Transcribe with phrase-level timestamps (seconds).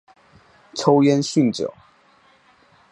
[0.73, 1.71] 抽烟酗酒